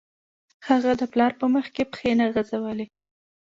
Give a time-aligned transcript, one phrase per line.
[0.67, 2.85] هغه د پلار په مخکې پښې نه غځولې